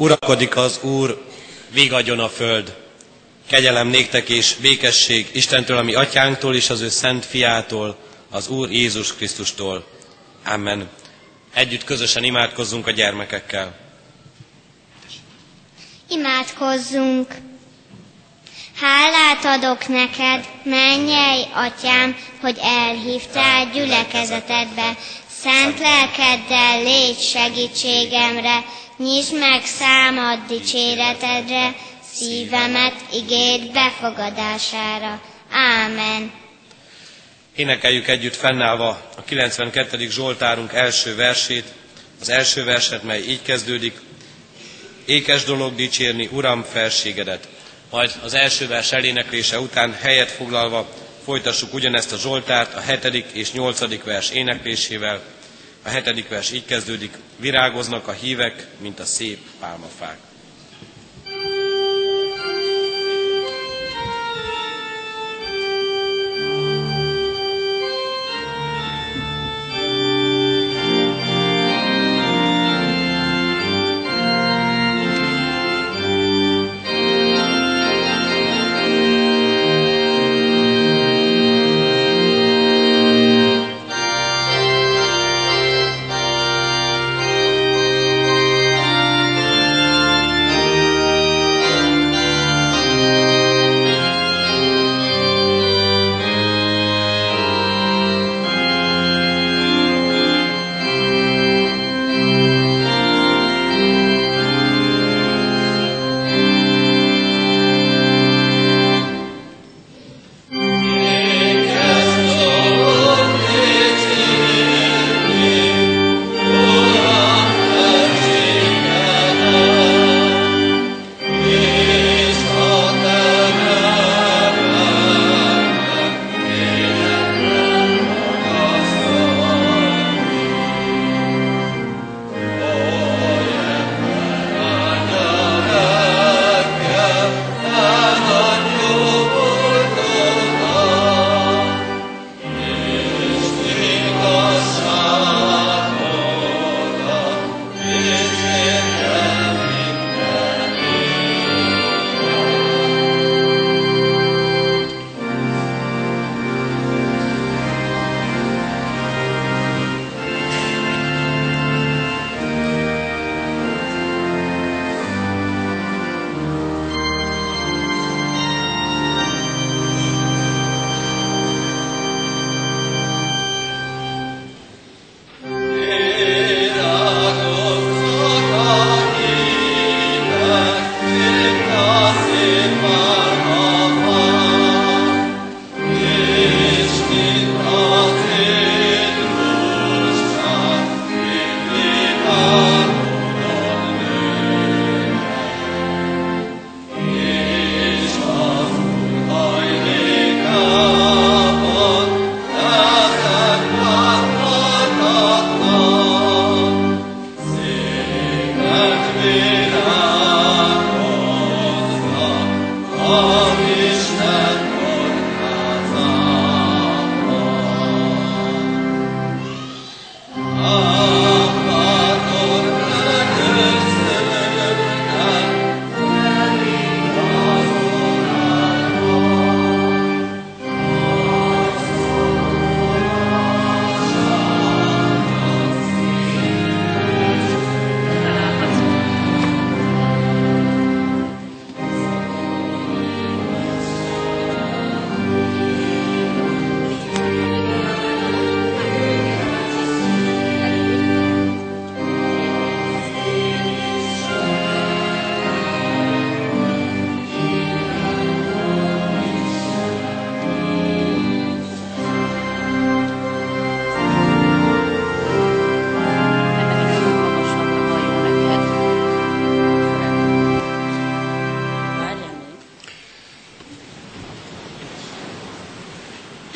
[0.00, 1.24] Urakodik az Úr,
[1.72, 2.76] vigadjon a föld.
[3.48, 7.96] Kegyelem néktek és békesség Istentől, ami atyánktól és az ő szent fiától,
[8.30, 9.84] az Úr Jézus Krisztustól.
[10.44, 10.88] Amen.
[11.54, 13.76] Együtt közösen imádkozzunk a gyermekekkel.
[16.08, 17.34] Imádkozzunk!
[18.80, 24.96] Hálát adok neked, mennyei atyám, hogy elhívtál gyülekezetedbe.
[25.40, 28.64] Szent lelkeddel légy segítségemre,
[29.00, 31.74] nyisd meg számad dicséretedre,
[32.12, 35.20] szívemet igéd befogadására.
[35.50, 36.32] Ámen.
[37.56, 40.08] Énekeljük együtt fennállva a 92.
[40.10, 41.64] Zsoltárunk első versét,
[42.20, 43.98] az első verset, mely így kezdődik.
[45.04, 47.48] Ékes dolog dicsérni, Uram, felségedet.
[47.90, 50.88] Majd az első vers eléneklése után helyet foglalva
[51.24, 55.20] folytassuk ugyanezt a Zsoltárt a hetedik és nyolcadik vers éneklésével.
[55.82, 60.18] A hetedik vers így kezdődik, virágoznak a hívek, mint a szép pálmafák.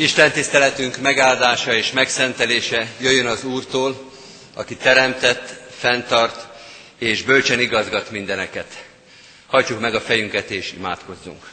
[0.05, 4.11] Isten tiszteletünk megáldása és megszentelése jöjjön az Úrtól,
[4.55, 6.47] aki teremtett, fenntart
[6.99, 8.85] és bölcsen igazgat mindeneket.
[9.47, 11.49] Hajtsuk meg a fejünket és imádkozzunk.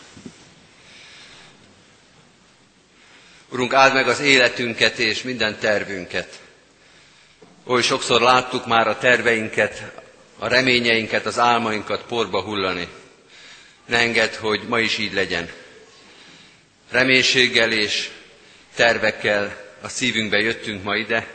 [3.49, 6.39] Urunk, áld meg az életünket és minden tervünket.
[7.65, 9.83] Oly sokszor láttuk már a terveinket,
[10.39, 12.87] a reményeinket, az álmainkat porba hullani.
[13.85, 15.49] Ne engedd, hogy ma is így legyen.
[16.89, 18.09] Reménységgel és
[18.75, 21.27] tervekkel a szívünkbe jöttünk ma ide,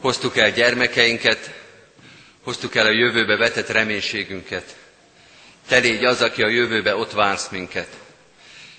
[0.00, 1.50] hoztuk el gyermekeinket,
[2.42, 4.76] hoztuk el a jövőbe vetett reménységünket.
[5.68, 7.88] Te légy az, aki a jövőbe ott vársz minket.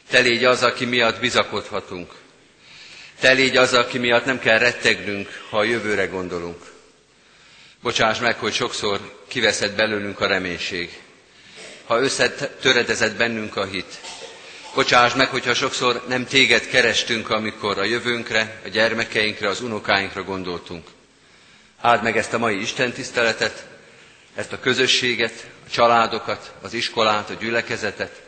[0.09, 2.13] Te légy az, aki miatt bizakodhatunk.
[3.19, 6.65] Te légy az, aki miatt nem kell rettegnünk, ha a jövőre gondolunk.
[7.81, 10.99] Bocsáss meg, hogy sokszor kiveszed belőlünk a reménység.
[11.85, 13.99] Ha összetöredezett bennünk a hit.
[14.77, 20.87] Bocsáss meg, hogyha sokszor nem téged kerestünk, amikor a jövőnkre, a gyermekeinkre, az unokáinkra gondoltunk.
[21.81, 23.65] Áld meg ezt a mai Isten tiszteletet,
[24.35, 28.21] ezt a közösséget, a családokat, az iskolát, a gyülekezetet.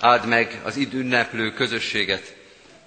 [0.00, 2.34] Áld meg az id ünneplő közösséget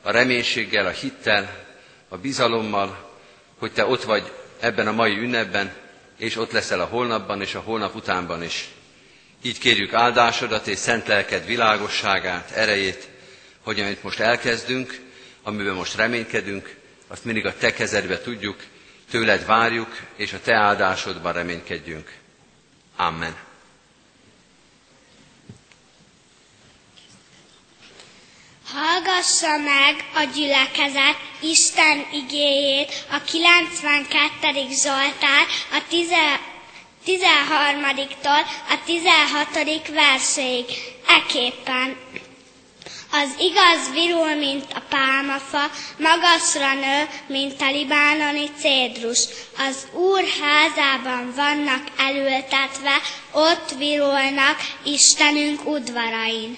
[0.02, 1.66] a reménységgel, a hittel,
[2.10, 3.12] a bizalommal,
[3.60, 5.74] hogy Te ott vagy ebben a mai ünnepben,
[6.18, 8.68] és ott leszel a holnapban és a holnap utánban is.
[9.42, 13.08] Így kérjük áldásodat és szent lelked világosságát, erejét,
[13.64, 15.00] hogy amit most elkezdünk,
[15.44, 16.76] amiben most reménykedünk,
[17.08, 18.64] azt mindig a Te kezedbe tudjuk,
[19.12, 22.12] tőled várjuk, és a Te áldásodban reménykedjünk.
[22.96, 23.36] Amen.
[28.74, 34.48] Hallgassa meg a gyülekezet Isten igéjét, a 92.
[34.84, 35.82] Zsoltár, a
[37.06, 39.88] 13-tól a 16.
[39.88, 40.66] verséig.
[41.08, 41.98] Eképpen
[43.12, 49.24] az igaz virul, mint a pálmafa, magasra nő, mint a libánoni cédrus.
[49.58, 53.02] Az Úr házában vannak elültetve,
[53.32, 56.58] ott virulnak Istenünk udvarain.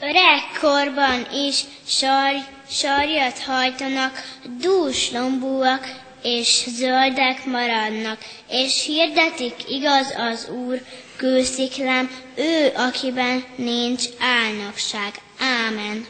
[0.00, 2.32] Öregkorban is sar,
[2.70, 8.18] sarjat hajtanak, dús lombúak és zöldek maradnak,
[8.50, 10.80] és hirdetik igaz az Úr
[11.16, 15.12] kősziklám, ő, akiben nincs álnokság.
[15.38, 16.06] Ámen.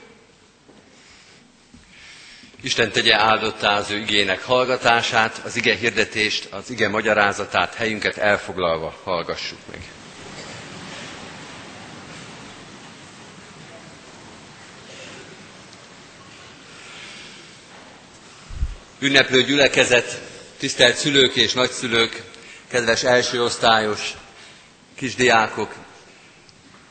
[2.62, 8.94] Isten tegye áldottá az ő igének hallgatását, az ige hirdetést, az ige magyarázatát, helyünket elfoglalva
[9.05, 9.81] hallgassuk meg.
[19.05, 20.21] Ünneplő gyülekezet,
[20.59, 22.23] tisztelt szülők és nagyszülők,
[22.69, 24.15] kedves elsőosztályos
[24.97, 25.75] kisdiákok,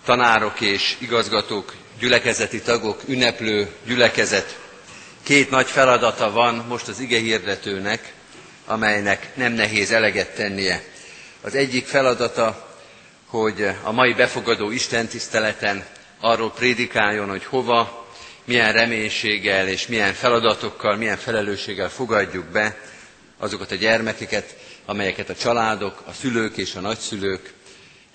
[0.06, 4.58] tanárok és igazgatók, gyülekezeti tagok, ünneplő gyülekezet.
[5.24, 8.14] Két nagy feladata van most az ige hirdetőnek,
[8.66, 10.84] amelynek nem nehéz eleget tennie.
[11.42, 12.76] Az egyik feladata,
[13.26, 15.86] hogy a mai befogadó istentiszteleten
[16.20, 18.03] arról prédikáljon, hogy hova,
[18.46, 22.78] milyen reménységgel és milyen feladatokkal, milyen felelősséggel fogadjuk be
[23.38, 24.56] azokat a gyermekeket,
[24.86, 27.54] amelyeket a családok, a szülők és a nagyszülők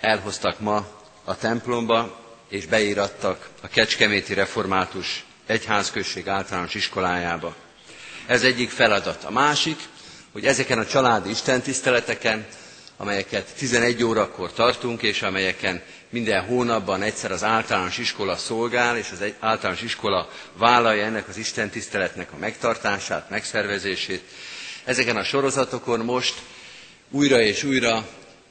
[0.00, 0.86] elhoztak ma
[1.24, 7.54] a templomba, és beírattak a Kecskeméti Református Egyházközség általános iskolájába.
[8.26, 9.24] Ez egyik feladat.
[9.24, 9.78] A másik,
[10.32, 12.46] hogy ezeken a családi istentiszteleteken,
[12.96, 19.24] amelyeket 11 órakor tartunk, és amelyeken minden hónapban egyszer az általános iskola szolgál, és az
[19.38, 24.22] általános iskola vállalja ennek az Isten tiszteletnek a megtartását, megszervezését.
[24.84, 26.34] Ezeken a sorozatokon most
[27.10, 28.06] újra és újra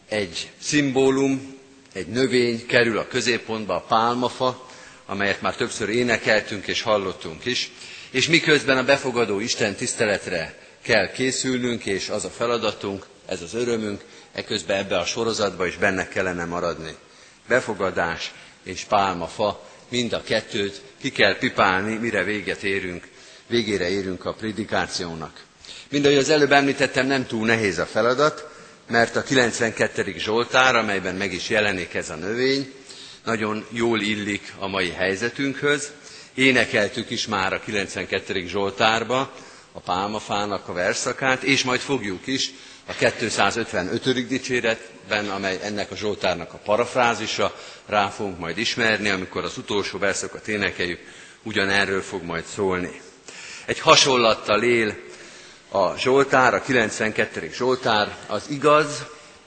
[0.10, 1.56] egy szimbólum,
[1.94, 4.68] egy növény kerül a középpontba, a pálmafa,
[5.06, 7.72] amelyet már többször énekeltünk és hallottunk is,
[8.12, 14.04] és miközben a befogadó Isten tiszteletre kell készülnünk, és az a feladatunk, ez az örömünk,
[14.32, 16.96] eközben ebbe a sorozatba is benne kellene maradni
[17.48, 23.08] befogadás és pálmafa, mind a kettőt ki kell pipálni, mire véget érünk,
[23.48, 25.44] végére érünk a predikációnak.
[25.90, 28.50] Mind ahogy az előbb említettem, nem túl nehéz a feladat,
[28.90, 30.14] mert a 92.
[30.18, 32.74] Zsoltár, amelyben meg is jelenik ez a növény,
[33.26, 35.92] nagyon jól illik a mai helyzetünkhöz.
[36.34, 38.46] Énekeltük is már a 92.
[38.48, 39.34] Zsoltárba
[39.72, 42.52] a pálmafának a verszakát, és majd fogjuk is
[42.88, 44.28] a 255.
[44.28, 50.48] dicséretben, amely ennek a Zsoltárnak a parafrázisa, rá fogunk majd ismerni, amikor az utolsó verszokat
[50.48, 51.00] énekeljük,
[51.44, 53.02] ugyanerről fog majd szólni.
[53.66, 54.96] Egy hasonlattal él
[55.72, 57.52] a Zsoltár, a 92.
[57.54, 59.04] Zsoltár, az igaz,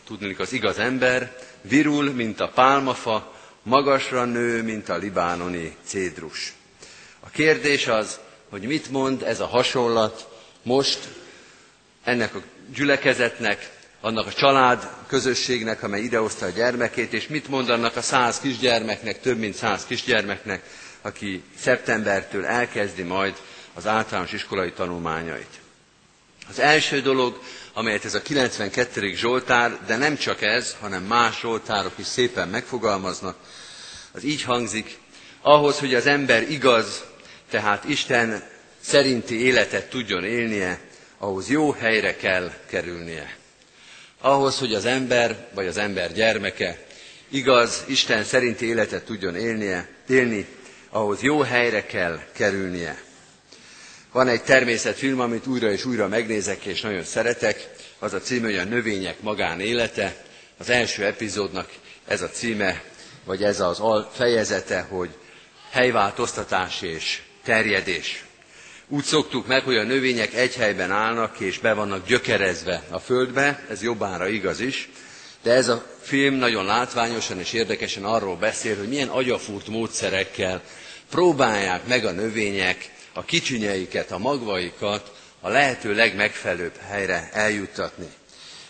[0.06, 3.32] tudnék az igaz ember, virul, mint a pálmafa,
[3.62, 6.52] magasra nő, mint a libánoni cédrus.
[7.20, 8.18] A kérdés az,
[8.50, 10.28] hogy mit mond ez a hasonlat
[10.62, 10.98] most
[12.04, 12.42] ennek a
[12.74, 18.40] gyülekezetnek, annak a család közösségnek, amely idehozta a gyermekét, és mit mond annak a száz
[18.40, 20.62] kisgyermeknek, több mint száz kisgyermeknek,
[21.02, 23.34] aki szeptembertől elkezdi majd
[23.74, 25.58] az általános iskolai tanulmányait.
[26.48, 27.40] Az első dolog,
[27.72, 29.14] amelyet ez a 92.
[29.14, 33.36] Zsoltár, de nem csak ez, hanem más Zsoltárok is szépen megfogalmaznak,
[34.12, 34.98] az így hangzik,
[35.42, 37.04] ahhoz, hogy az ember igaz,
[37.50, 38.42] tehát Isten
[38.80, 40.80] szerinti életet tudjon élnie,
[41.22, 43.36] ahhoz jó helyre kell kerülnie.
[44.20, 46.78] Ahhoz, hogy az ember, vagy az ember gyermeke
[47.28, 50.46] igaz, Isten szerinti életet tudjon élnie, élni,
[50.90, 53.02] ahhoz jó helyre kell kerülnie.
[54.12, 57.68] Van egy természetfilm, amit újra és újra megnézek, és nagyon szeretek.
[57.98, 60.16] Az a címe, hogy a növények magánélete.
[60.58, 61.70] Az első epizódnak
[62.06, 62.82] ez a címe,
[63.24, 65.10] vagy ez az fejezete, hogy
[65.70, 68.24] helyváltoztatás és terjedés.
[68.92, 73.64] Úgy szoktuk meg, hogy a növények egy helyben állnak és be vannak gyökerezve a földbe,
[73.68, 74.88] ez jobbára igaz is,
[75.42, 80.62] de ez a film nagyon látványosan és érdekesen arról beszél, hogy milyen agyafúrt módszerekkel
[81.10, 88.08] próbálják meg a növények a kicsinyeiket, a magvaikat a lehető legmegfelelőbb helyre eljuttatni.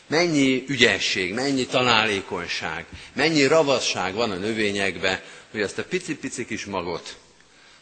[0.07, 7.17] Mennyi ügyesség, mennyi találékonyság, mennyi ravasság van a növényekben, hogy azt a pici-pici kis magot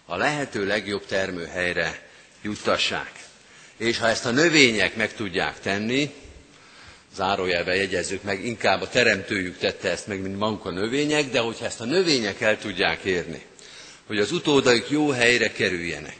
[0.07, 2.07] a lehető legjobb termőhelyre
[2.43, 3.13] juttassák.
[3.77, 6.11] És ha ezt a növények meg tudják tenni,
[7.15, 11.65] zárójelben jegyezzük meg, inkább a teremtőjük tette ezt meg, mint maguk a növények, de hogyha
[11.65, 13.43] ezt a növények el tudják érni,
[14.07, 16.17] hogy az utódaik jó helyre kerüljenek,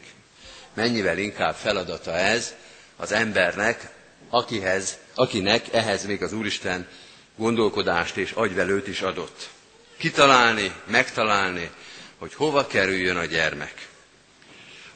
[0.73, 2.55] mennyivel inkább feladata ez
[2.95, 3.89] az embernek,
[4.29, 6.87] akihez, akinek ehhez még az Úristen
[7.35, 9.49] gondolkodást és agyvelőt is adott.
[9.97, 11.69] Kitalálni, megtalálni,
[12.17, 13.88] hogy hova kerüljön a gyermek.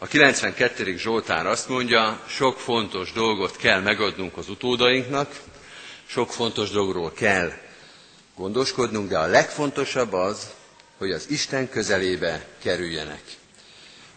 [0.03, 0.97] A 92.
[0.97, 5.39] Zsoltár azt mondja, sok fontos dolgot kell megadnunk az utódainknak,
[6.05, 7.51] sok fontos dologról kell
[8.35, 10.49] gondoskodnunk, de a legfontosabb az,
[10.97, 13.21] hogy az Isten közelébe kerüljenek.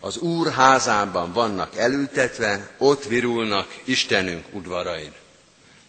[0.01, 5.13] Az Úr házában vannak elültetve, ott virulnak Istenünk udvarain.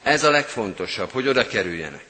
[0.04, 2.06] Ez a legfontosabb, hogy oda kerüljenek.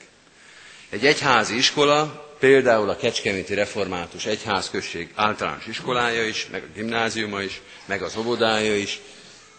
[0.89, 7.61] Egy egyházi iskola, például a Kecskeméti Református Egyházközség általános iskolája is, meg a gimnáziuma is,
[7.85, 8.99] meg az óvodája is,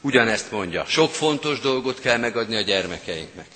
[0.01, 0.85] ugyanezt mondja.
[0.85, 3.47] Sok fontos dolgot kell megadni a gyermekeinknek.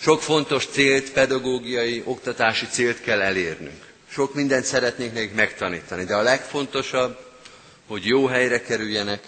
[0.00, 3.84] Sok fontos célt, pedagógiai, oktatási célt kell elérnünk.
[4.10, 7.18] Sok mindent szeretnénk nekik megtanítani, de a legfontosabb,
[7.86, 9.20] hogy jó helyre kerüljenek,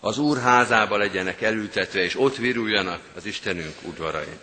[0.00, 4.38] az Úr házába legyenek elültetve, és ott viruljanak az Istenünk udvarain.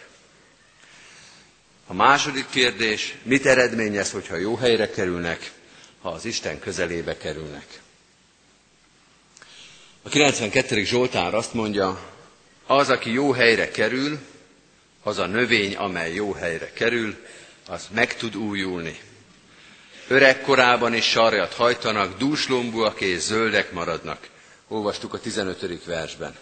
[1.88, 5.52] A második kérdés, mit eredményez, hogyha jó helyre kerülnek,
[6.02, 7.66] ha az Isten közelébe kerülnek?
[10.04, 10.84] A 92.
[10.84, 12.00] Zsoltár azt mondja,
[12.66, 14.20] az, aki jó helyre kerül,
[15.04, 17.16] az a növény, amely jó helyre kerül,
[17.68, 19.00] az meg tud újulni.
[20.08, 24.28] Öreg korában is sarjat hajtanak, dúslombúak és zöldek maradnak.
[24.68, 25.86] Olvastuk a 15.
[25.86, 26.36] versben.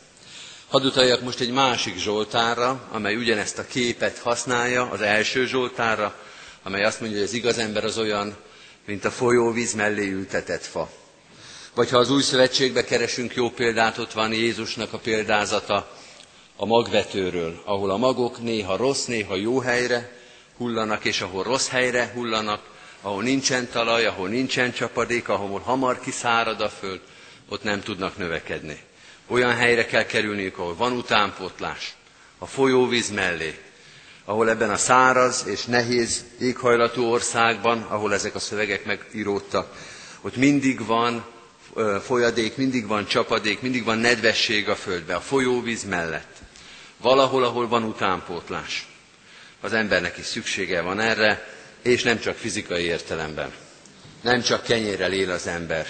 [0.74, 6.16] Hadd utaljak most egy másik Zsoltárra, amely ugyanezt a képet használja, az első Zsoltárra,
[6.64, 8.36] amely azt mondja, hogy az igaz ember az olyan,
[8.86, 10.90] mint a folyóvíz mellé ültetett fa.
[11.76, 15.92] Vagy ha az új szövetségbe keresünk jó példát, ott van Jézusnak a példázata
[16.56, 20.12] a magvetőről, ahol a magok néha rossz, néha jó helyre
[20.58, 22.62] hullanak, és ahol rossz helyre hullanak,
[23.02, 27.02] ahol nincsen talaj, ahol nincsen csapadék, ahol hamar kiszárad a föld,
[27.50, 28.80] ott nem tudnak növekedni.
[29.28, 31.94] Olyan helyre kell kerülniük, ahol van utánpótlás,
[32.38, 33.60] a folyóvíz mellé,
[34.26, 39.76] ahol ebben a száraz és nehéz éghajlatú országban, ahol ezek a szövegek megíródtak,
[40.22, 41.26] ott mindig van
[42.04, 46.38] folyadék, mindig van csapadék, mindig van nedvesség a földbe, a folyóvíz mellett.
[46.98, 48.88] Valahol, ahol van utánpótlás.
[49.62, 51.48] Az embernek is szüksége van erre,
[51.82, 53.52] és nem csak fizikai értelemben.
[54.22, 55.88] Nem csak kenyérrel él az ember.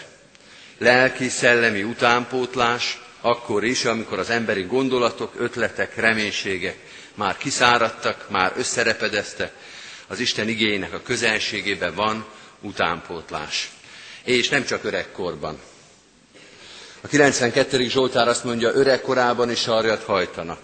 [0.77, 6.77] Lelki, szellemi utánpótlás, akkor is, amikor az emberi gondolatok, ötletek, reménységek
[7.15, 9.51] már kiszáradtak, már összerepedeztek,
[10.07, 12.25] az Isten igényének a közelségében van
[12.61, 13.71] utánpótlás.
[14.23, 15.59] És nem csak öregkorban.
[17.01, 17.87] A 92.
[17.89, 20.59] Zsoltár azt mondja, öregkorában is sarjat hajtanak.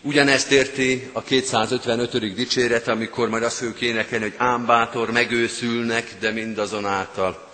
[0.00, 2.34] Ugyanezt érti a 255.
[2.34, 7.51] dicséret, amikor majd azt fogjuk énekelni, hogy ámbátor megőszülnek, de mindazonáltal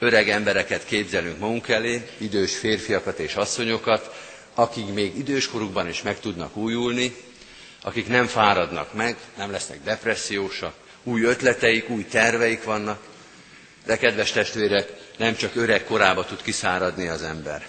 [0.00, 4.14] öreg embereket képzelünk magunk elé, idős férfiakat és asszonyokat,
[4.54, 7.14] akik még időskorukban is meg tudnak újulni,
[7.82, 13.02] akik nem fáradnak meg, nem lesznek depressziósak, új ötleteik, új terveik vannak,
[13.86, 17.66] de kedves testvérek, nem csak öreg korába tud kiszáradni az ember.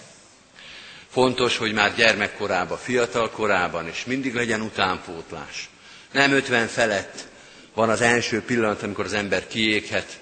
[1.10, 5.68] Fontos, hogy már gyermekkorában, fiatal korában is mindig legyen utánpótlás.
[6.12, 7.24] Nem 50 felett
[7.74, 10.20] van az első pillanat, amikor az ember kiéghet,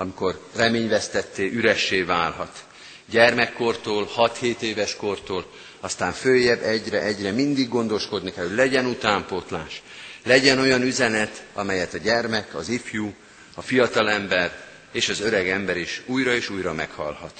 [0.00, 2.64] amikor reményvesztetté, üressé válhat.
[3.10, 5.46] Gyermekkortól, 6-7 éves kortól
[5.80, 9.82] aztán följebb egyre-egyre mindig gondoskodni kell, hogy legyen utánpótlás,
[10.24, 13.14] legyen olyan üzenet, amelyet a gyermek, az ifjú,
[13.54, 17.34] a fiatalember és az öreg ember is újra és újra meghallhat.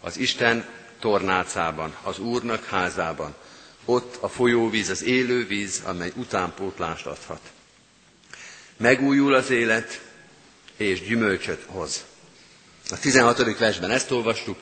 [0.00, 0.64] Az Isten
[1.00, 3.34] tornácában, az Úrnak házában,
[3.84, 7.40] ott a folyóvíz, az élő víz, amely utánpótlást adhat.
[8.76, 10.00] Megújul az élet,
[10.78, 12.04] és gyümölcsöt hoz.
[12.90, 13.58] A 16.
[13.58, 14.58] versben ezt olvastuk,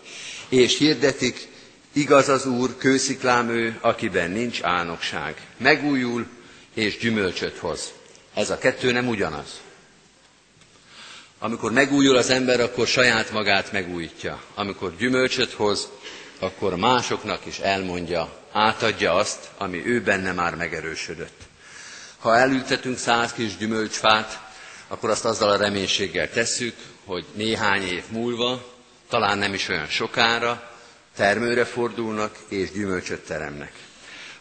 [0.48, 1.48] és hirdetik,
[1.92, 5.36] igaz az Úr, kősziklám ő, akiben nincs álnokság.
[5.56, 6.26] Megújul,
[6.74, 7.92] és gyümölcsöt hoz.
[8.34, 9.60] Ez a kettő nem ugyanaz.
[11.38, 14.42] Amikor megújul az ember, akkor saját magát megújítja.
[14.54, 15.88] Amikor gyümölcsöt hoz,
[16.38, 21.40] akkor másoknak is elmondja, átadja azt, ami ő benne már megerősödött.
[22.18, 24.45] Ha elültetünk száz kis gyümölcsfát,
[24.88, 26.74] akkor azt azzal a reménységgel tesszük,
[27.04, 28.74] hogy néhány év múlva,
[29.08, 30.70] talán nem is olyan sokára,
[31.16, 33.72] termőre fordulnak és gyümölcsöt teremnek.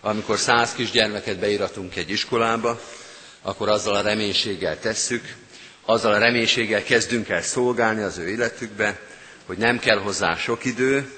[0.02, 2.80] Amikor száz kisgyermeket beiratunk egy iskolába,
[3.42, 5.36] akkor azzal a reménységgel tesszük,
[5.86, 9.00] azzal a reménységgel kezdünk el szolgálni az ő életükbe,
[9.46, 11.12] hogy nem kell hozzá sok idő,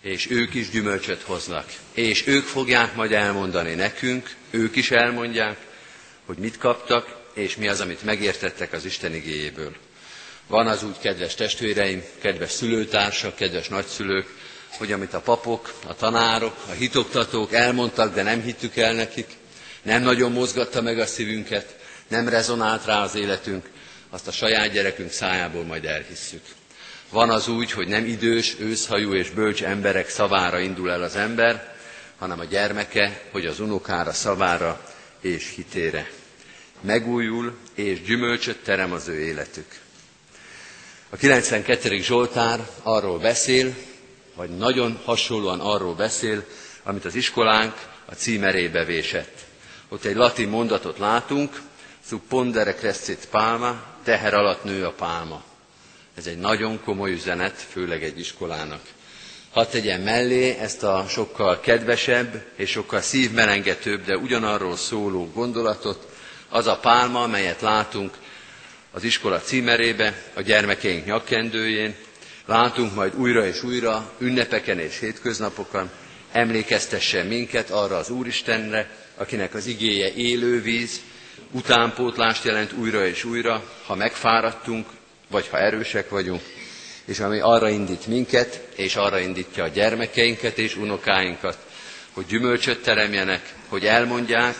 [0.00, 1.64] és ők is gyümölcsöt hoznak.
[1.92, 5.56] És ők fogják majd elmondani nekünk, ők is elmondják,
[6.26, 9.76] hogy mit kaptak, és mi az, amit megértettek az Isten igéjéből.
[10.46, 14.26] Van az úgy, kedves testvéreim, kedves szülőtársak, kedves nagyszülők,
[14.78, 19.26] hogy amit a papok, a tanárok, a hitoktatók elmondtak, de nem hittük el nekik,
[19.82, 21.76] nem nagyon mozgatta meg a szívünket,
[22.08, 23.68] nem rezonált rá az életünk,
[24.10, 26.42] azt a saját gyerekünk szájából majd elhisszük.
[27.10, 31.74] Van az úgy, hogy nem idős, őszhajú és bölcs emberek szavára indul el az ember,
[32.18, 36.10] hanem a gyermeke, hogy az unokára szavára és hitére.
[36.80, 39.66] Megújul és gyümölcsöt terem az ő életük.
[41.10, 41.96] A 92.
[42.02, 43.74] Zsoltár arról beszél,
[44.34, 46.44] vagy nagyon hasonlóan arról beszél,
[46.82, 49.44] amit az iskolánk a címerébe vésett.
[49.88, 51.60] Ott egy latin mondatot látunk,
[52.28, 55.42] pondere crescit palma, teher alatt nő a pálma.
[56.14, 58.80] Ez egy nagyon komoly üzenet, főleg egy iskolának.
[59.52, 66.15] Hadd tegyen mellé ezt a sokkal kedvesebb és sokkal szívmelengetőbb, de ugyanarról szóló gondolatot,
[66.48, 68.14] az a pálma, amelyet látunk
[68.90, 71.94] az iskola címerébe, a gyermekeink nyakkendőjén,
[72.46, 75.90] látunk majd újra és újra, ünnepeken és hétköznapokon,
[76.32, 81.00] emlékeztessen minket arra az Úristenre, akinek az igéje élő víz,
[81.50, 84.86] utánpótlást jelent újra és újra, ha megfáradtunk,
[85.30, 86.42] vagy ha erősek vagyunk,
[87.04, 91.58] és ami arra indít minket, és arra indítja a gyermekeinket és unokáinkat,
[92.12, 94.56] hogy gyümölcsöt teremjenek, hogy elmondják,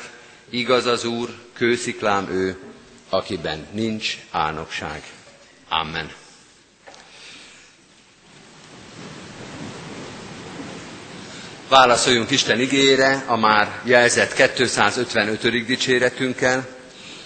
[0.51, 2.57] igaz az Úr, kősziklám ő,
[3.11, 5.03] akiben nincs álnokság.
[5.69, 6.11] Amen.
[11.69, 15.64] Válaszoljunk Isten igére a már jelzett 255.
[15.66, 16.66] dicséretünkkel.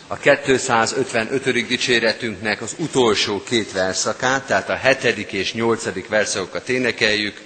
[0.07, 1.67] A 255.
[1.67, 5.33] dicséretünknek az utolsó két verszakát, tehát a 7.
[5.33, 6.09] és 8.
[6.09, 7.41] verszakokat énekeljük.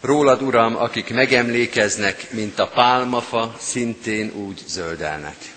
[0.00, 5.49] Rólad, Uram, akik megemlékeznek, mint a pálmafa, szintén úgy zöldelnek.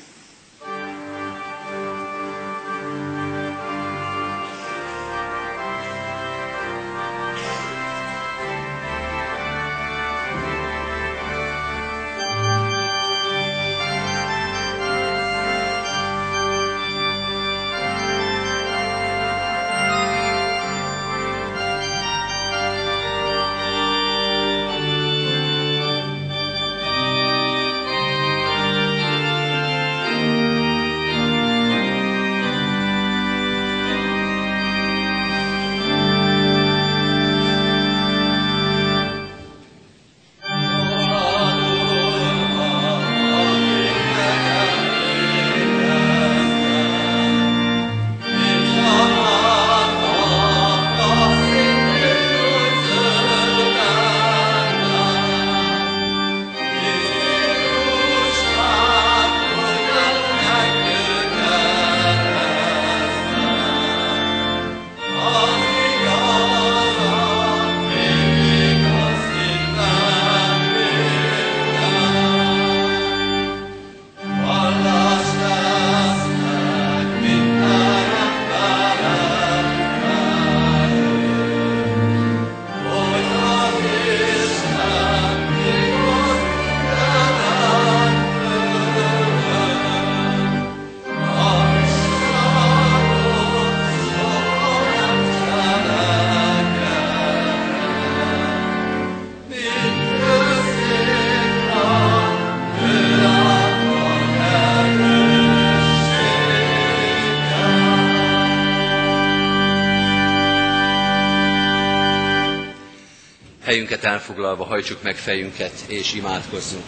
[113.73, 116.83] Helyünket elfoglalva hajtsuk meg fejünket és imádkozzunk.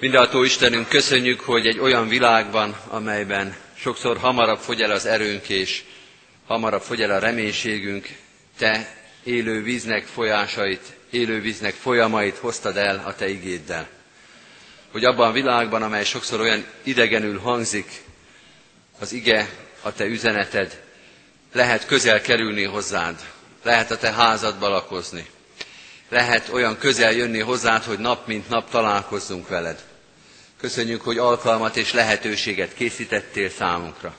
[0.00, 5.82] Mindenható Istenünk, köszönjük, hogy egy olyan világban, amelyben sokszor hamarabb fogy el az erőnk, és
[6.46, 8.08] hamarabb fogy el a reménységünk,
[8.58, 13.95] Te élő víznek folyásait, élő víznek folyamait hoztad el a Te igéddel.
[14.96, 18.02] Hogy abban a világban, amely sokszor olyan idegenül hangzik,
[18.98, 19.48] az ige,
[19.82, 20.82] a Te üzeneted,
[21.52, 23.14] lehet közel kerülni hozzád,
[23.62, 25.26] lehet a Te házadba lakozni,
[26.08, 29.82] lehet olyan közel jönni hozzád, hogy nap mint nap találkozzunk veled.
[30.60, 34.14] Köszönjük, hogy alkalmat és lehetőséget készítettél számunkra.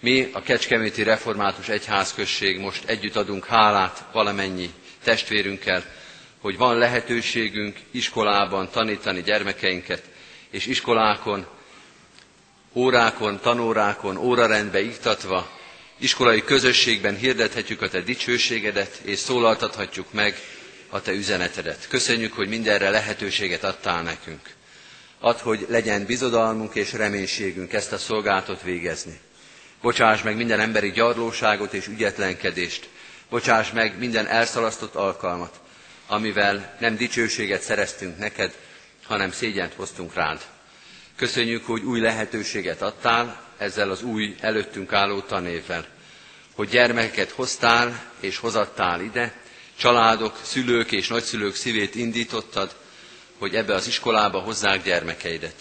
[0.00, 4.70] Mi, a Kecskeméti Református Egyházközség most együtt adunk hálát valamennyi
[5.04, 5.84] testvérünkkel,
[6.46, 10.02] hogy van lehetőségünk iskolában tanítani gyermekeinket,
[10.50, 11.46] és iskolákon,
[12.72, 15.50] órákon, tanórákon, órarendbe iktatva,
[15.98, 20.38] iskolai közösségben hirdethetjük a Te dicsőségedet, és szólaltathatjuk meg
[20.88, 21.86] a Te üzenetedet.
[21.88, 24.50] Köszönjük, hogy mindenre lehetőséget adtál nekünk.
[25.20, 29.20] Add, hogy legyen bizodalmunk és reménységünk ezt a szolgálatot végezni.
[29.82, 32.88] Bocsáss meg minden emberi gyarlóságot és ügyetlenkedést.
[33.30, 35.60] Bocsáss meg minden elszalasztott alkalmat,
[36.06, 38.54] amivel nem dicsőséget szereztünk neked,
[39.04, 40.40] hanem szégyent hoztunk rád.
[41.16, 45.86] Köszönjük, hogy új lehetőséget adtál ezzel az új előttünk álló tanévvel,
[46.54, 49.32] hogy gyermekeket hoztál és hozattál ide,
[49.76, 52.76] családok, szülők és nagyszülők szívét indítottad,
[53.38, 55.54] hogy ebbe az iskolába hozzák gyermekeidet.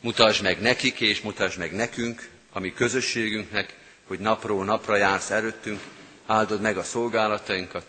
[0.00, 3.74] Mutasd meg nekik és mutasd meg nekünk, a mi közösségünknek,
[4.06, 5.80] hogy napról napra jársz előttünk,
[6.26, 7.84] áldod meg a szolgálatainkat,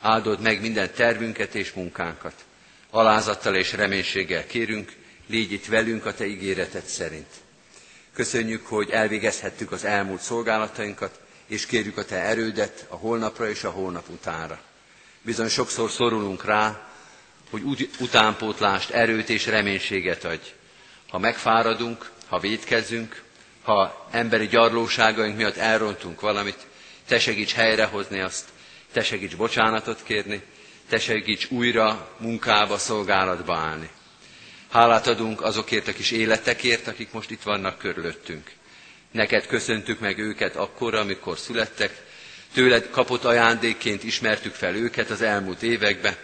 [0.00, 2.34] áldod meg minden tervünket és munkánkat.
[2.90, 4.92] Alázattal és reménységgel kérünk,
[5.26, 7.26] légy itt velünk a Te ígéreted szerint.
[8.14, 13.70] Köszönjük, hogy elvégezhettük az elmúlt szolgálatainkat, és kérjük a Te erődet a holnapra és a
[13.70, 14.60] holnap utánra.
[15.22, 16.88] Bizony sokszor szorulunk rá,
[17.50, 20.52] hogy utánpótlást, erőt és reménységet adj.
[21.08, 23.22] Ha megfáradunk, ha védkezzünk,
[23.62, 26.66] ha emberi gyarlóságaink miatt elrontunk valamit,
[27.06, 28.44] te segíts helyrehozni azt,
[28.92, 30.42] te segíts bocsánatot kérni,
[30.88, 33.90] te segíts újra munkába, szolgálatba állni.
[34.70, 38.50] Hálát adunk azokért a kis életekért, akik most itt vannak körülöttünk.
[39.10, 42.06] Neked köszöntük meg őket akkor, amikor születtek,
[42.52, 46.16] tőled kapott ajándékként ismertük fel őket az elmúlt években,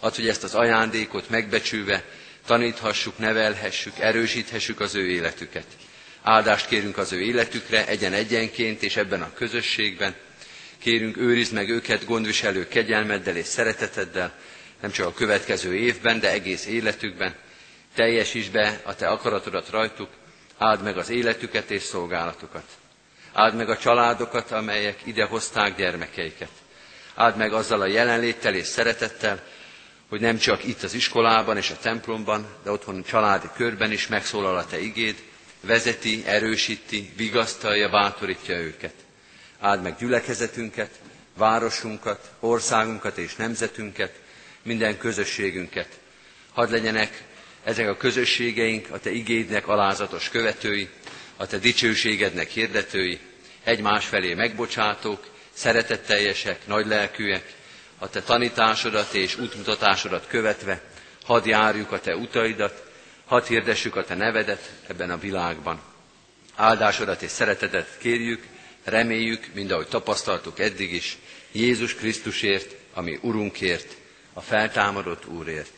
[0.00, 2.04] Add, hogy ezt az ajándékot megbecsülve
[2.46, 5.66] taníthassuk, nevelhessük, erősíthessük az ő életüket.
[6.22, 10.14] Áldást kérünk az ő életükre, egyen-egyenként és ebben a közösségben.
[10.78, 14.34] Kérünk, őrizd meg őket gondviselő kegyelmeddel és szereteteddel,
[14.80, 17.34] nem csak a következő évben, de egész életükben.
[17.94, 20.08] Teljesíts be a Te akaratodat rajtuk,
[20.58, 22.64] áld meg az életüket és szolgálatukat.
[23.32, 26.50] Áld meg a családokat, amelyek ide hozták gyermekeiket.
[27.14, 29.42] Áld meg azzal a jelenléttel és szeretettel,
[30.08, 34.56] hogy nem csak itt az iskolában és a templomban, de otthon családi körben is megszólal
[34.56, 35.16] a Te igéd,
[35.60, 38.94] vezeti, erősíti, vigasztalja, bátorítja őket.
[39.60, 40.90] Áld meg gyülekezetünket,
[41.36, 44.12] városunkat, országunkat és nemzetünket,
[44.62, 45.88] minden közösségünket.
[46.52, 47.22] Hadd legyenek
[47.64, 50.88] ezek a közösségeink a Te igédnek alázatos követői,
[51.36, 53.18] a Te dicsőségednek hirdetői,
[53.64, 57.54] egymás felé megbocsátók, szeretetteljesek, nagylelkűek,
[57.98, 60.80] a te tanításodat és útmutatásodat követve,
[61.24, 62.84] hadd járjuk a te utaidat,
[63.26, 65.80] hadd hirdessük a te nevedet ebben a világban.
[66.54, 68.44] Áldásodat és szeretetet kérjük,
[68.88, 71.16] reméljük, mind ahogy tapasztaltuk eddig is,
[71.52, 73.96] Jézus Krisztusért, ami Urunkért,
[74.32, 75.72] a feltámadott Úrért.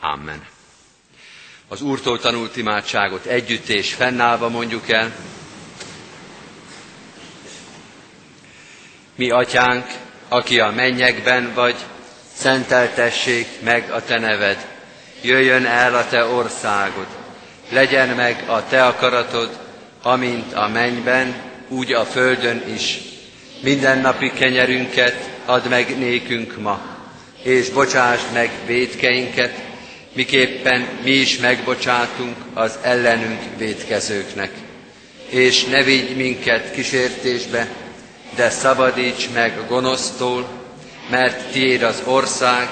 [0.00, 0.46] Amen.
[1.68, 5.12] Az Úrtól tanult imádságot együtt és fennállva mondjuk el.
[9.14, 9.86] Mi, Atyánk,
[10.28, 11.76] aki a mennyekben vagy,
[12.34, 14.66] szenteltessék meg a te neved,
[15.22, 17.06] jöjjön el a te országod,
[17.68, 19.58] legyen meg a te akaratod,
[20.02, 21.34] amint a mennyben,
[21.68, 22.98] úgy a földön is.
[23.62, 26.80] Mindennapi kenyerünket add meg nékünk ma,
[27.42, 29.52] és bocsásd meg védkeinket,
[30.12, 34.50] miképpen mi is megbocsátunk az ellenünk védkezőknek.
[35.28, 37.68] És ne vigy minket kísértésbe,
[38.36, 40.48] de szabadíts meg gonosztól,
[41.10, 42.68] mert tiéd az ország,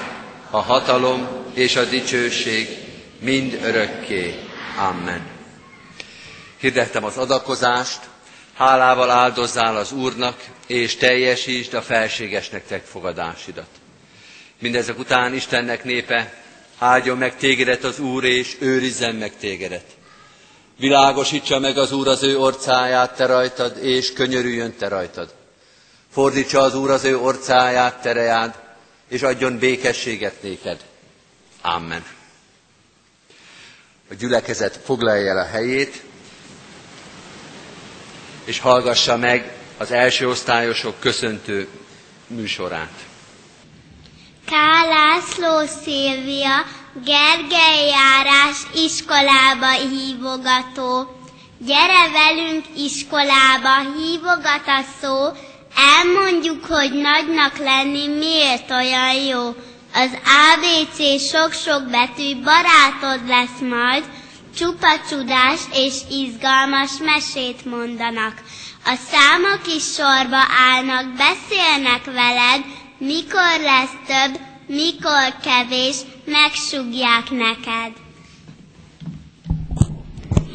[0.49, 2.67] a hatalom és a dicsőség
[3.19, 4.35] mind örökké.
[4.89, 5.21] Amen.
[6.59, 7.99] Hirdettem az adakozást,
[8.63, 13.67] hálával áldozzál az Úrnak, és teljesítsd a felségesnek megfogadásidat.
[14.59, 16.33] Mindezek után Istennek népe,
[16.77, 19.85] áldjon meg tégedet az Úr, és őrizzen meg tégedet.
[20.77, 25.33] Világosítsa meg az Úr az ő orcáját te rajtad, és könyörüljön te rajtad.
[26.11, 28.53] Fordítsa az Úr az ő orcáját tereád,
[29.09, 30.79] és adjon békességet néked.
[31.61, 32.03] Amen.
[34.09, 36.01] A gyülekezet foglalja el a helyét,
[38.45, 41.67] és hallgassa meg az első osztályosok köszöntő
[42.27, 42.91] műsorát.
[44.45, 46.65] Kálászló Szilvia,
[47.05, 51.17] Gergely járás iskolába hívogató.
[51.57, 55.29] Gyere velünk iskolába, hívogat a szó,
[55.75, 59.55] elmondjuk, hogy nagynak lenni miért olyan jó.
[59.93, 60.09] Az
[60.53, 64.03] ABC sok-sok betű barátod lesz majd,
[64.55, 68.41] csupa csodás és izgalmas mesét mondanak.
[68.85, 72.61] A számok is sorba állnak, beszélnek veled,
[72.97, 78.02] mikor lesz több, mikor kevés, megsugják neked.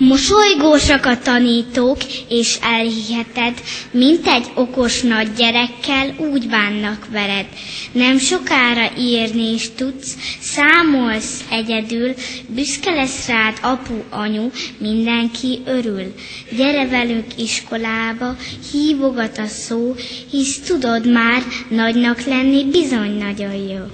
[0.09, 1.97] Mosolygósak a tanítók,
[2.29, 7.47] és elhiheted, mint egy okos nagy gyerekkel úgy bánnak veled.
[7.92, 12.14] Nem sokára írni is tudsz, számolsz egyedül,
[12.47, 16.14] büszke lesz rád apu, anyu, mindenki örül.
[16.57, 18.37] Gyere velünk iskolába,
[18.73, 19.94] hívogat a szó,
[20.31, 23.85] hisz tudod már, nagynak lenni bizony nagyon jó.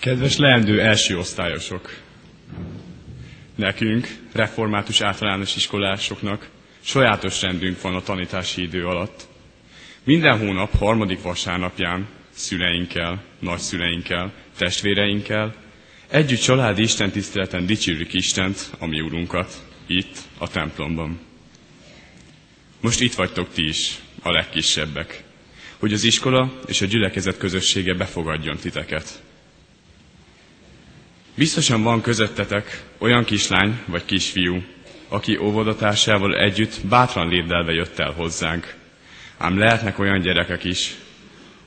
[0.00, 1.96] Kedves leendő első osztályosok!
[3.54, 6.48] Nekünk, református általános iskolásoknak
[6.80, 9.28] sajátos rendünk van a tanítási idő alatt.
[10.04, 15.54] Minden hónap harmadik vasárnapján szüleinkkel, nagyszüleinkkel, testvéreinkkel
[16.08, 21.20] együtt családi istentiszteleten dicsérjük Istent, a mi úrunkat, itt, a templomban.
[22.80, 25.22] Most itt vagytok ti is, a legkisebbek,
[25.78, 29.22] hogy az iskola és a gyülekezet közössége befogadjon titeket.
[31.40, 34.62] Biztosan van közöttetek olyan kislány vagy kisfiú,
[35.08, 38.74] aki óvodatársával együtt bátran lépdelve jött el hozzánk.
[39.38, 40.94] Ám lehetnek olyan gyerekek is,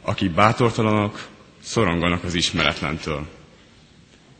[0.01, 1.27] akik bátortalanok,
[1.61, 3.27] szoronganak az ismeretlentől.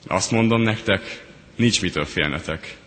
[0.07, 2.77] Azt mondom nektek, nincs mitől félnetek.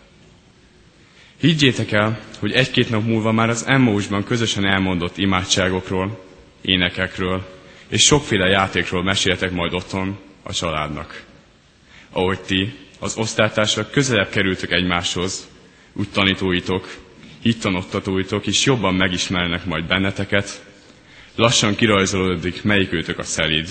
[1.39, 6.23] Higgyétek el, hogy egy-két nap múlva már az Emmausban közösen elmondott imádságokról,
[6.61, 7.47] énekekről
[7.87, 11.25] és sokféle játékról meséltek majd otthon a családnak
[12.17, 15.47] ahogy ti, az osztálytársak közelebb kerültök egymáshoz,
[15.93, 16.97] úgy tanítóitok,
[17.41, 20.65] hittanoktatóitok is jobban megismernek majd benneteket,
[21.35, 23.67] lassan kirajzolódik, melyik őtök a szelid,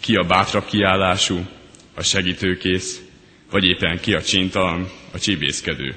[0.00, 1.46] ki a bátrabb kiállású,
[1.94, 3.00] a segítőkész,
[3.50, 5.94] vagy éppen ki a csintalan, a csibészkedő.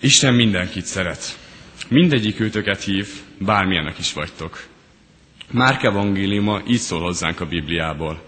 [0.00, 1.38] Isten mindenkit szeret.
[1.88, 3.08] Mindegyik őtöket hív,
[3.38, 4.66] bármilyenek is vagytok.
[5.50, 8.25] Márk evangéliuma így szól hozzánk a Bibliából.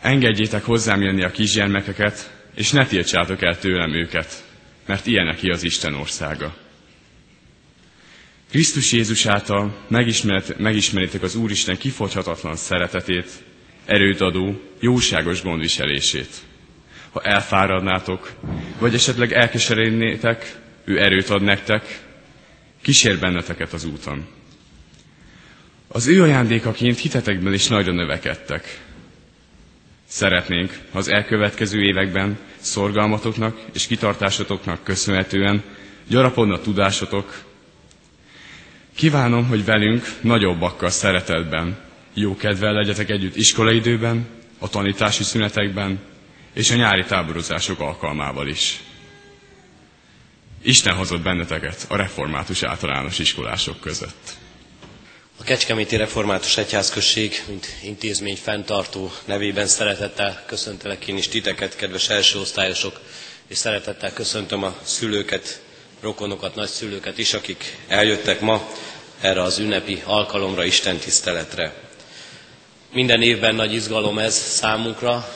[0.00, 4.44] Engedjétek hozzám jönni a kisgyermekeket, és ne tiltsátok el tőlem őket,
[4.86, 6.56] mert ilyenek az Isten országa.
[8.50, 9.84] Krisztus Jézus által
[10.58, 13.30] megismeritek az Úristen kifogyhatatlan szeretetét,
[13.84, 16.28] erőt adó, jóságos gondviselését.
[17.12, 18.32] Ha elfáradnátok,
[18.78, 22.00] vagy esetleg elkeserednétek, ő erőt ad nektek,
[22.82, 24.26] kísér benneteket az úton.
[25.88, 28.80] Az ő ajándékaként hitetekben is nagyra növekedtek.
[30.12, 35.62] Szeretnénk, az elkövetkező években szorgalmatoknak és kitartásotoknak köszönhetően
[36.08, 37.42] gyarapodna tudásotok.
[38.94, 41.78] Kívánom, hogy velünk nagyobbakkal szeretetben,
[42.14, 44.26] jó kedvel legyetek együtt iskolaidőben,
[44.58, 45.98] a tanítási szünetekben
[46.52, 48.80] és a nyári táborozások alkalmával is.
[50.62, 54.38] Isten hozott benneteket a református általános iskolások között.
[55.40, 63.00] A Kecskeméti Református Egyházközség, mint intézmény fenntartó nevében szeretettel köszöntelek én is titeket, kedves elsőosztályosok,
[63.48, 65.60] és szeretettel köszöntöm a szülőket,
[66.00, 68.68] rokonokat, nagyszülőket is, akik eljöttek ma
[69.20, 71.74] erre az ünnepi alkalomra, Isten tiszteletre.
[72.92, 75.34] Minden évben nagy izgalom ez számunkra,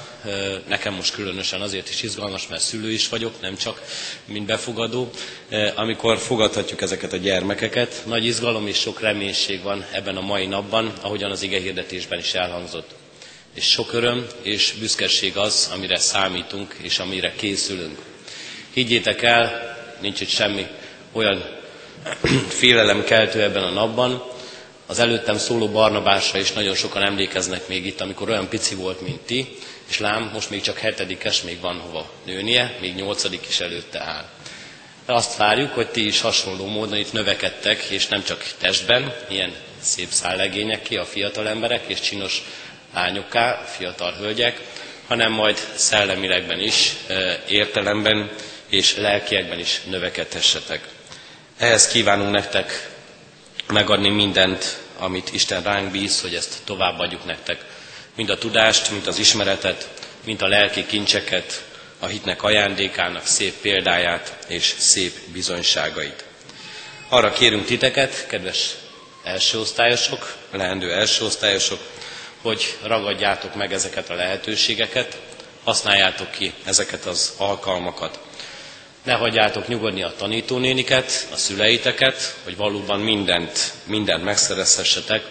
[0.68, 3.82] nekem most különösen azért is izgalmas, mert szülő is vagyok, nem csak
[4.24, 5.10] mint befogadó,
[5.74, 8.02] amikor fogadhatjuk ezeket a gyermekeket.
[8.06, 12.34] Nagy izgalom és sok reménység van ebben a mai napban, ahogyan az ige hirdetésben is
[12.34, 12.90] elhangzott.
[13.54, 17.98] És sok öröm és büszkeség az, amire számítunk és amire készülünk.
[18.72, 20.66] Higgyétek el, nincs itt semmi
[21.12, 21.44] olyan
[22.48, 24.22] félelemkeltő ebben a napban,
[24.94, 29.20] az előttem szóló Barnabásra is nagyon sokan emlékeznek még itt, amikor olyan pici volt, mint
[29.20, 29.56] ti,
[29.88, 34.24] és lám, most még csak hetedikes, még van hova nőnie, még nyolcadik is előtte áll.
[35.06, 39.52] De azt várjuk, hogy ti is hasonló módon itt növekedtek, és nem csak testben, ilyen
[39.80, 42.42] szép szállegények ki a fiatal emberek, és csinos
[42.94, 44.60] lányokká, fiatal hölgyek,
[45.06, 46.92] hanem majd szellemilegben is,
[47.48, 48.30] értelemben
[48.68, 50.88] és lelkiekben is növekedhessetek.
[51.58, 52.92] Ehhez kívánunk nektek
[53.66, 57.64] megadni mindent, amit Isten ránk bíz, hogy ezt továbbadjuk nektek
[58.16, 59.88] mind a tudást, mind az ismeretet,
[60.24, 61.64] mind a lelki kincseket,
[61.98, 66.24] a hitnek ajándékának szép példáját és szép bizonyságait.
[67.08, 68.70] Arra kérünk titeket, kedves
[69.24, 71.80] elsőosztályosok, leendő elsőosztályosok,
[72.42, 75.18] hogy ragadjátok meg ezeket a lehetőségeket,
[75.64, 78.18] használjátok ki ezeket az alkalmakat.
[79.04, 85.24] Ne hagyjátok nyugodni a tanítónéniket, a szüleiteket, hogy valóban mindent, mindent megszerezhessetek,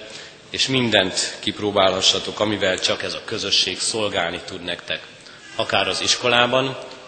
[0.49, 5.01] és mindent kipróbálhassatok, amivel csak ez a közösség szolgálni tud nektek.
[5.55, 6.65] Akár az iskolában,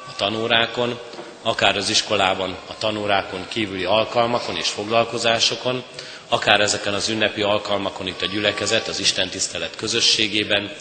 [0.08, 1.00] a tanórákon,
[1.42, 5.84] akár az iskolában, a tanórákon kívüli alkalmakon és foglalkozásokon,
[6.30, 10.72] akár ezeken az ünnepi alkalmakon itt a gyülekezet, az Isten tisztelet közösségében,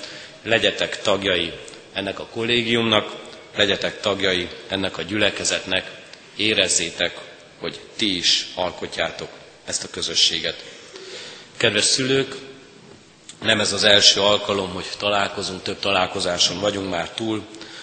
[0.43, 1.53] legyetek tagjai
[1.93, 3.24] ennek a kollégiumnak,
[3.57, 5.91] legyetek tagjai ennek a gyülekezetnek,
[6.37, 7.19] érezzétek,
[7.59, 9.29] hogy ti is alkotjátok
[9.65, 10.65] ezt a közösséget.
[11.57, 12.35] Kedves szülők,
[13.43, 17.43] nem ez az első alkalom, hogy találkozunk, több találkozáson vagyunk már túl,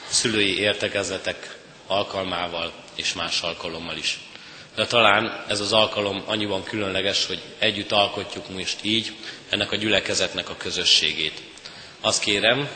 [0.09, 1.57] szülői értekezletek
[1.87, 4.19] alkalmával és más alkalommal is.
[4.75, 9.13] De talán ez az alkalom annyiban különleges, hogy együtt alkotjuk most így
[9.49, 11.41] ennek a gyülekezetnek a közösségét.
[12.01, 12.69] Azt kérem,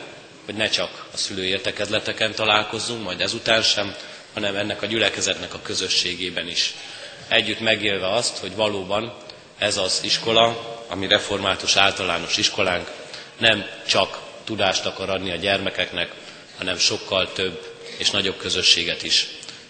[0.46, 3.94] hogy ne csak a szülői értekezleteken találkozzunk, majd ezután sem,
[4.34, 6.74] hanem ennek a gyülekezetnek a közösségében is.
[7.28, 9.16] Együtt megélve azt, hogy valóban
[9.58, 12.90] ez az iskola, a mi református általános iskolánk
[13.38, 16.12] nem csak tudást akar adni a gyermekeknek,
[16.58, 19.26] hanem sokkal több és nagyobb közösséget is.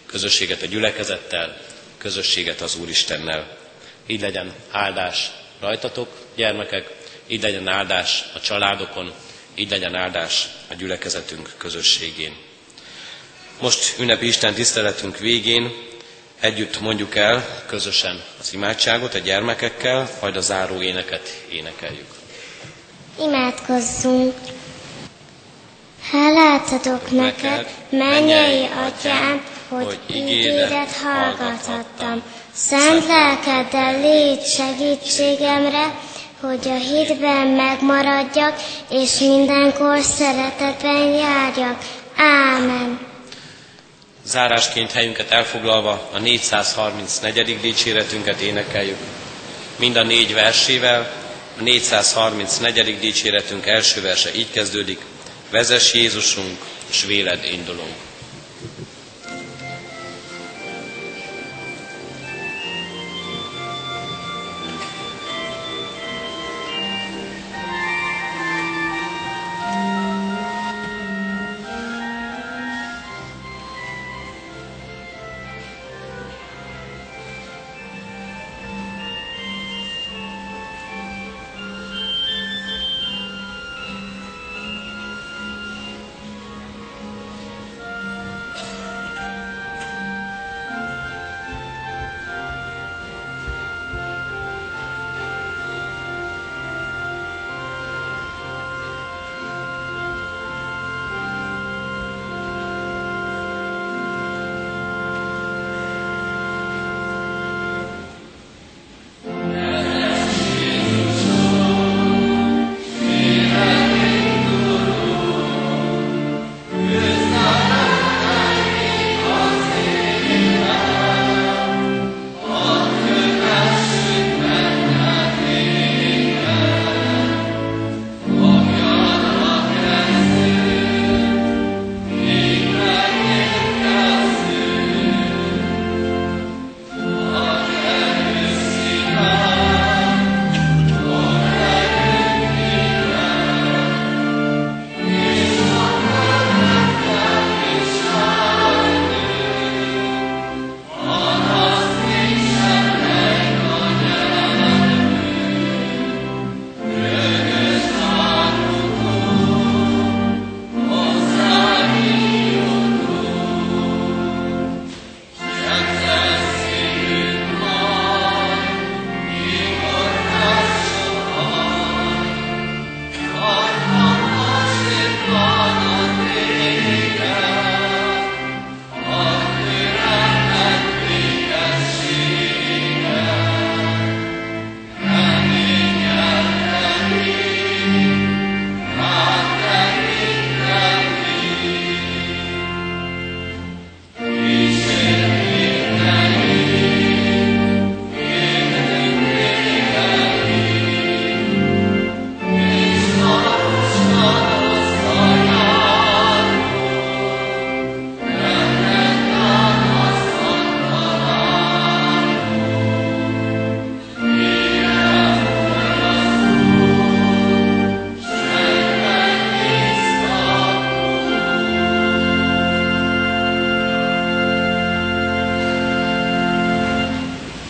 [0.07, 1.57] Közösséget a gyülekezettel,
[1.99, 3.57] közösséget az Úristennel.
[4.07, 6.91] Így legyen áldás rajtatok, gyermekek,
[7.27, 9.13] így legyen áldás a családokon,
[9.57, 12.37] így legyen áldás a gyülekezetünk közösségén.
[13.61, 15.73] Most ünnepi Isten tiszteletünk végén
[16.41, 22.07] Együtt mondjuk el közösen az imádságot a gyermekekkel, majd a záró éneket énekeljük.
[23.21, 24.35] Imádkozzunk!
[26.11, 32.23] Hálát adok neked, mennyei atyám, hogy ígéret hallgathattam.
[32.55, 35.95] Szent lelkeddel légy segítségemre,
[36.41, 38.55] hogy a hitben megmaradjak,
[38.91, 41.79] és mindenkor szeretetben járjak.
[42.17, 43.07] Ámen.
[44.25, 47.61] Zárásként helyünket elfoglalva a 434.
[47.61, 48.97] dicséretünket énekeljük.
[49.79, 51.11] Mind a négy versével,
[51.59, 52.99] a 434.
[52.99, 55.01] dicséretünk első verse így kezdődik.
[55.51, 56.59] Vezes Jézusunk,
[56.91, 58.06] s véled indulunk.